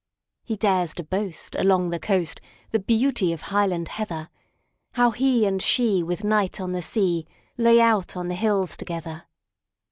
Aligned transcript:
He 0.43 0.55
dares 0.55 0.95
to 0.95 1.03
boast, 1.03 1.53
along 1.59 1.91
the 1.91 1.99
coast, 1.99 2.41
The 2.71 2.79
beauty 2.79 3.33
of 3.33 3.41
Highland 3.41 3.87
Heather,—How 3.89 5.11
he 5.11 5.45
and 5.45 5.61
she, 5.61 6.01
with 6.01 6.23
night 6.23 6.59
on 6.59 6.71
the 6.71 6.81
sea, 6.81 7.27
Lay 7.55 7.79
out 7.79 8.17
on 8.17 8.27
the 8.27 8.33
hills 8.33 8.75
together. 8.75 9.25